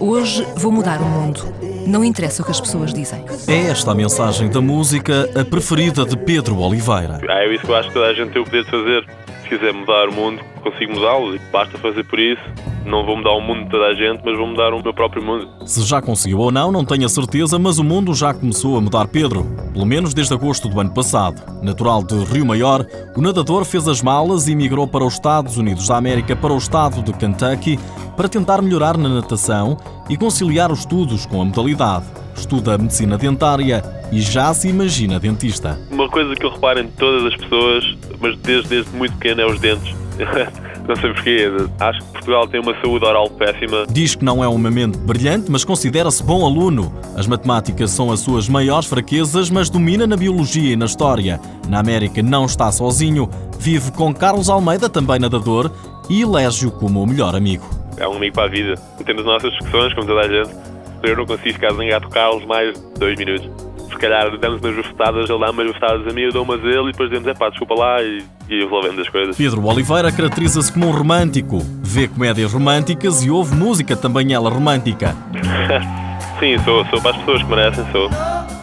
[0.00, 1.40] Hoje vou mudar o mundo.
[1.84, 3.24] Não interessa o que as pessoas dizem.
[3.48, 7.20] É esta a mensagem da música, a preferida de Pedro Oliveira.
[7.28, 9.06] Ah, é isso que eu acho que toda a gente tem o poder de fazer.
[9.42, 12.42] Se quiser mudar o mundo, consigo mudá-lo e basta fazer por isso.
[12.84, 15.22] Não vou mudar o mundo de toda a gente, mas vou mudar o meu próprio
[15.22, 15.48] mundo.
[15.66, 18.80] Se já conseguiu ou não, não tenho a certeza, mas o mundo já começou a
[18.80, 19.44] mudar Pedro.
[19.72, 21.42] Pelo menos desde agosto do ano passado.
[21.62, 22.86] Natural de Rio Maior,
[23.16, 26.58] o nadador fez as malas e migrou para os Estados Unidos da América, para o
[26.58, 27.78] estado de Kentucky,
[28.16, 29.76] para tentar melhorar na natação
[30.08, 32.06] e conciliar os estudos com a modalidade.
[32.34, 35.78] Estuda medicina dentária e já se imagina dentista.
[35.90, 39.46] Uma coisa que eu reparo em todas as pessoas, mas desde, desde muito pequeno, é
[39.46, 39.94] os dentes.
[40.88, 41.46] Não sei porquê.
[41.78, 43.86] Acho que Portugal tem uma saúde oral péssima.
[43.90, 46.90] Diz que não é uma mente brilhante, mas considera-se bom aluno.
[47.14, 51.38] As matemáticas são as suas maiores fraquezas, mas domina na biologia e na história.
[51.68, 55.70] Na América não está sozinho, vive com Carlos Almeida, também nadador,
[56.08, 57.68] e elege-o como o melhor amigo.
[57.98, 58.74] É um amigo para a vida.
[59.04, 60.56] Temos as nossas discussões, como toda a gente.
[61.02, 63.67] Eu não consigo ficar zangado com Carlos mais dois minutos.
[63.98, 66.68] Se calhar damos umas bufetadas, ele dá umas bufetadas a mim, eu dou umas a
[66.68, 69.36] ele e depois dizemos, é pá, desculpa lá e, e resolvemos as coisas.
[69.36, 71.58] Pedro Oliveira caracteriza-se como um romântico.
[71.82, 75.16] Vê comédias românticas e ouve música também ela romântica.
[76.38, 78.08] Sim, sou, sou para as pessoas que merecem, sou.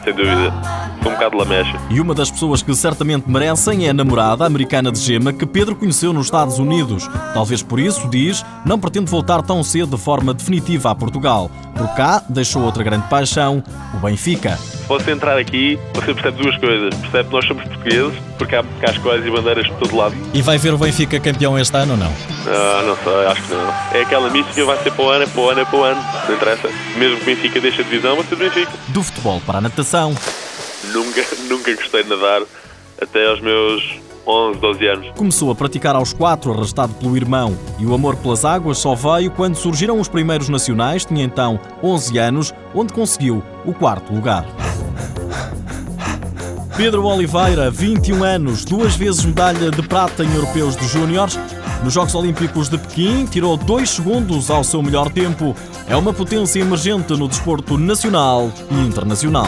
[0.05, 0.53] Sem dúvida.
[1.03, 1.77] Sou um bocado lamecha.
[1.89, 5.75] E uma das pessoas que certamente merecem é a namorada americana de Gema que Pedro
[5.75, 7.09] conheceu nos Estados Unidos.
[7.33, 11.51] Talvez por isso, diz, não pretende voltar tão cedo de forma definitiva a Portugal.
[11.75, 13.61] Por cá, deixou outra grande paixão,
[13.93, 14.57] o Benfica.
[14.87, 16.93] Você entrar aqui, você percebe duas coisas.
[16.95, 20.15] Percebe que nós somos portugueses, porque há cascóis e bandeiras por todo lado.
[20.33, 22.13] E vai ver o Benfica campeão este ano ou não?
[22.47, 23.73] Ah, não sei, acho que não.
[23.93, 25.83] É aquela mística, vai ser para o ano, é para o ano, é para o
[25.83, 26.01] ano.
[26.27, 26.69] Não interessa.
[26.97, 28.71] Mesmo que o Benfica deixe a divisão, vai ser o Benfica.
[28.89, 30.15] Do futebol para a natação.
[30.93, 32.43] Nunca, nunca gostei de nadar
[33.01, 33.83] até aos meus
[34.27, 35.11] 11, 12 anos.
[35.15, 37.57] Começou a praticar aos quatro, arrastado pelo irmão.
[37.79, 42.17] E o amor pelas águas só veio quando surgiram os primeiros nacionais, tinha então 11
[42.17, 44.45] anos, onde conseguiu o quarto lugar.
[46.77, 51.39] Pedro Oliveira, 21 anos, duas vezes medalha de prata em europeus de júniores.
[51.81, 55.55] Nos Jogos Olímpicos de Pequim, tirou 2 segundos ao seu melhor tempo.
[55.87, 59.47] É uma potência emergente no desporto nacional e internacional.